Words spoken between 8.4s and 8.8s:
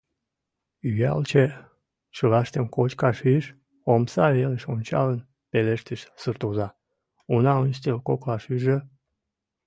ӱжӧ.